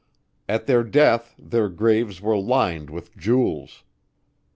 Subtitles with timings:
[0.49, 3.83] At their death their graves were lined with jewels.